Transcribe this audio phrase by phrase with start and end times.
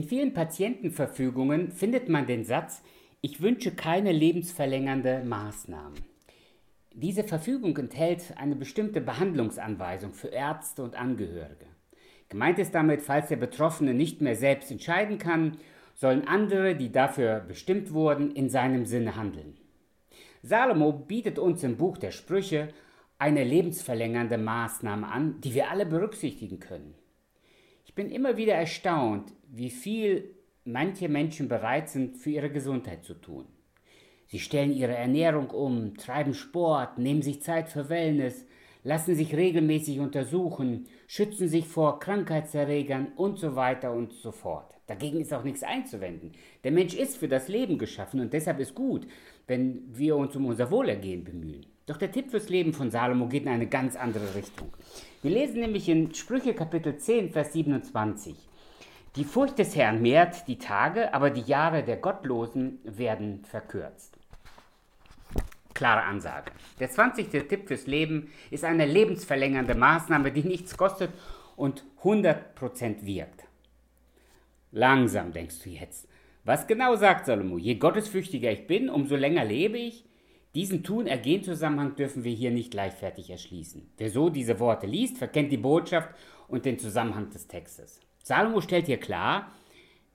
[0.00, 2.82] In vielen Patientenverfügungen findet man den Satz,
[3.20, 5.98] ich wünsche keine lebensverlängernde Maßnahmen.
[6.94, 11.66] Diese Verfügung enthält eine bestimmte Behandlungsanweisung für Ärzte und Angehörige.
[12.30, 15.58] Gemeint ist damit, falls der Betroffene nicht mehr selbst entscheiden kann,
[15.94, 19.58] sollen andere, die dafür bestimmt wurden, in seinem Sinne handeln.
[20.40, 22.68] Salomo bietet uns im Buch der Sprüche
[23.18, 26.94] eine lebensverlängernde Maßnahme an, die wir alle berücksichtigen können.
[27.90, 33.14] Ich bin immer wieder erstaunt, wie viel manche Menschen bereit sind, für ihre Gesundheit zu
[33.14, 33.46] tun.
[34.28, 38.46] Sie stellen ihre Ernährung um, treiben Sport, nehmen sich Zeit für Wellness,
[38.84, 44.72] lassen sich regelmäßig untersuchen, schützen sich vor Krankheitserregern und so weiter und so fort.
[44.86, 46.30] Dagegen ist auch nichts einzuwenden.
[46.62, 49.08] Der Mensch ist für das Leben geschaffen und deshalb ist gut,
[49.48, 51.66] wenn wir uns um unser Wohlergehen bemühen.
[51.90, 54.72] Doch der Tipp fürs Leben von Salomo geht in eine ganz andere Richtung.
[55.22, 58.36] Wir lesen nämlich in Sprüche Kapitel 10, Vers 27.
[59.16, 64.16] Die Furcht des Herrn mehrt die Tage, aber die Jahre der Gottlosen werden verkürzt.
[65.74, 66.52] Klare Ansage.
[66.78, 67.28] Der 20.
[67.48, 71.10] Tipp fürs Leben ist eine lebensverlängernde Maßnahme, die nichts kostet
[71.56, 73.46] und 100% wirkt.
[74.70, 76.06] Langsam denkst du jetzt.
[76.44, 77.58] Was genau sagt Salomo?
[77.58, 80.04] Je gottesfürchtiger ich bin, umso länger lebe ich.
[80.54, 83.88] Diesen Tun-Ergehen-Zusammenhang dürfen wir hier nicht leichtfertig erschließen.
[83.96, 86.10] Wer so diese Worte liest, verkennt die Botschaft
[86.48, 88.00] und den Zusammenhang des Textes.
[88.24, 89.52] Salomo stellt hier klar,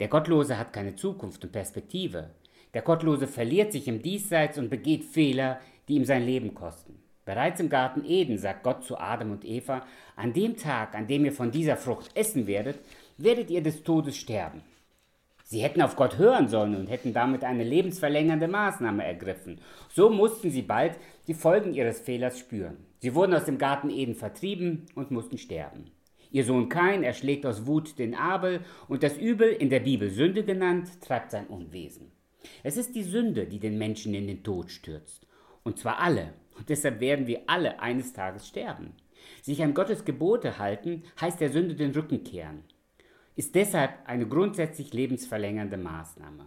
[0.00, 2.30] der Gottlose hat keine Zukunft und Perspektive.
[2.74, 6.98] Der Gottlose verliert sich im Diesseits und begeht Fehler, die ihm sein Leben kosten.
[7.24, 11.24] Bereits im Garten Eden sagt Gott zu Adam und Eva, an dem Tag, an dem
[11.24, 12.80] ihr von dieser Frucht essen werdet,
[13.16, 14.62] werdet ihr des Todes sterben.
[15.46, 19.60] Sie hätten auf Gott hören sollen und hätten damit eine lebensverlängernde Maßnahme ergriffen.
[19.90, 22.78] So mussten sie bald die Folgen ihres Fehlers spüren.
[23.00, 25.90] Sie wurden aus dem Garten Eden vertrieben und mussten sterben.
[26.30, 30.44] Ihr Sohn Kain erschlägt aus Wut den Abel und das Übel, in der Bibel Sünde
[30.44, 32.10] genannt, treibt sein Unwesen.
[32.62, 35.26] Es ist die Sünde, die den Menschen in den Tod stürzt.
[35.62, 36.32] Und zwar alle.
[36.56, 38.94] Und deshalb werden wir alle eines Tages sterben.
[39.42, 42.64] Sich an Gottes Gebote halten, heißt der Sünde den Rücken kehren
[43.36, 46.46] ist deshalb eine grundsätzlich lebensverlängernde Maßnahme.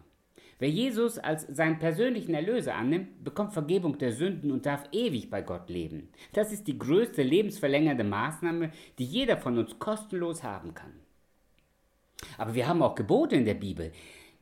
[0.59, 5.43] Wer Jesus als seinen persönlichen Erlöser annimmt, bekommt Vergebung der Sünden und darf ewig bei
[5.43, 6.09] Gott leben.
[6.33, 10.93] Das ist die größte lebensverlängernde Maßnahme, die jeder von uns kostenlos haben kann.
[12.39, 13.91] Aber wir haben auch Gebote in der Bibel,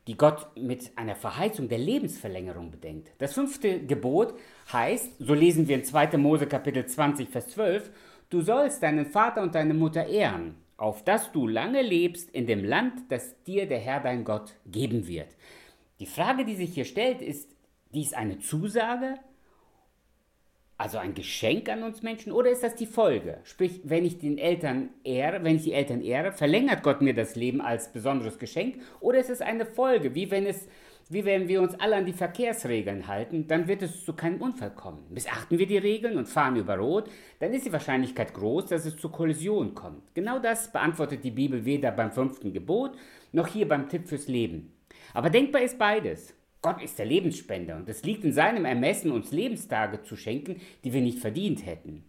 [0.06, 3.10] die Gott mit einer Verheißung der Lebensverlängerung bedenkt.
[3.18, 4.34] Das fünfte Gebot
[4.72, 6.16] heißt, so lesen wir in 2.
[6.16, 7.90] Mose Kapitel 20, Vers 12,
[8.30, 12.64] du sollst deinen Vater und deine Mutter ehren auf dass du lange lebst in dem
[12.64, 15.28] Land, das dir der Herr dein Gott geben wird.
[16.00, 17.50] Die Frage, die sich hier stellt, ist,
[17.94, 19.14] dies eine Zusage,
[20.78, 23.38] also ein Geschenk an uns Menschen, oder ist das die Folge?
[23.44, 27.34] Sprich, wenn ich den Eltern ehre, wenn ich die Eltern ehre, verlängert Gott mir das
[27.34, 30.68] Leben als besonderes Geschenk, oder ist es eine Folge, wie wenn es
[31.08, 34.72] wie wenn wir uns alle an die Verkehrsregeln halten, dann wird es zu keinem Unfall
[34.72, 35.04] kommen.
[35.10, 37.08] Missachten wir die Regeln und fahren über Rot,
[37.38, 40.14] dann ist die Wahrscheinlichkeit groß, dass es zur Kollision kommt.
[40.14, 42.96] Genau das beantwortet die Bibel weder beim fünften Gebot
[43.32, 44.72] noch hier beim Tipp fürs Leben.
[45.14, 46.34] Aber denkbar ist beides.
[46.60, 50.92] Gott ist der Lebensspender und es liegt in seinem Ermessen, uns Lebenstage zu schenken, die
[50.92, 52.02] wir nicht verdient hätten.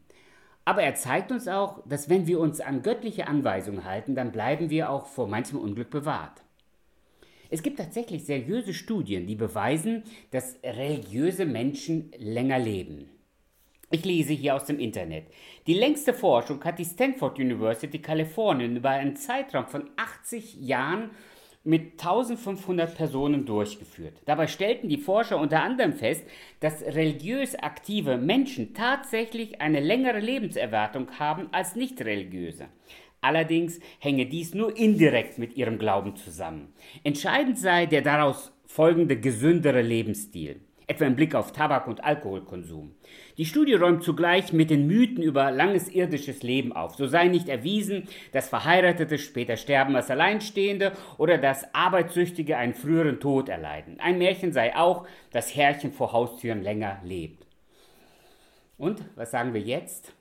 [0.66, 4.70] Aber er zeigt uns auch, dass wenn wir uns an göttliche Anweisungen halten, dann bleiben
[4.70, 6.42] wir auch vor manchem Unglück bewahrt.
[7.50, 13.10] Es gibt tatsächlich seriöse Studien, die beweisen, dass religiöse Menschen länger leben.
[13.90, 15.28] Ich lese hier aus dem Internet.
[15.66, 21.12] Die längste Forschung hat die Stanford University Kalifornien über einen Zeitraum von 80 Jahren
[21.64, 24.22] mit 1500 Personen durchgeführt.
[24.26, 26.26] Dabei stellten die Forscher unter anderem fest,
[26.62, 32.68] dass religiös aktive Menschen tatsächlich eine längere Lebenserwartung haben als nicht religiöse.
[33.28, 36.74] Allerdings hänge dies nur indirekt mit ihrem Glauben zusammen.
[37.04, 42.96] Entscheidend sei der daraus folgende gesündere Lebensstil, etwa im Blick auf Tabak- und Alkoholkonsum.
[43.38, 46.96] Die Studie räumt zugleich mit den Mythen über langes irdisches Leben auf.
[46.96, 53.20] So sei nicht erwiesen, dass Verheiratete später sterben als Alleinstehende oder dass Arbeitssüchtige einen früheren
[53.20, 54.00] Tod erleiden.
[54.00, 57.46] Ein Märchen sei auch, dass Herrchen vor Haustüren länger lebt.
[58.78, 60.14] Und was sagen wir jetzt?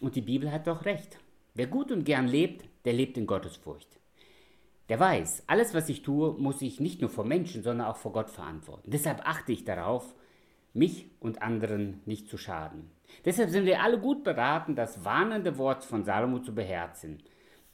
[0.00, 1.20] Und die Bibel hat doch recht.
[1.54, 3.98] Wer gut und gern lebt, der lebt in Gottesfurcht.
[4.88, 8.12] Der weiß, alles, was ich tue, muss ich nicht nur vor Menschen, sondern auch vor
[8.12, 8.90] Gott verantworten.
[8.90, 10.14] Deshalb achte ich darauf,
[10.72, 12.90] mich und anderen nicht zu schaden.
[13.24, 17.18] Deshalb sind wir alle gut beraten, das warnende Wort von Salomo zu beherzen.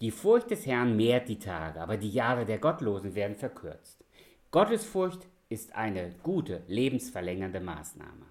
[0.00, 4.04] Die Furcht des Herrn mehrt die Tage, aber die Jahre der Gottlosen werden verkürzt.
[4.50, 8.26] Gottesfurcht ist eine gute, lebensverlängernde Maßnahme.